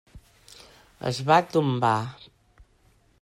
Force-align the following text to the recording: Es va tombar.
Es 1.11 1.19
va 1.29 1.37
tombar. 1.57 1.95